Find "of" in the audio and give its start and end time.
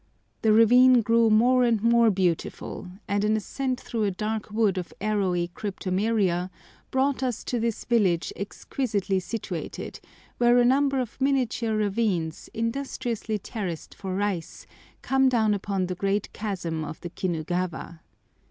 4.79-4.91, 10.99-11.21, 16.83-16.99